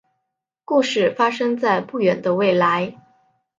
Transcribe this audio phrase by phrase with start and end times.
[0.65, 2.95] 故事发生在不远的未来。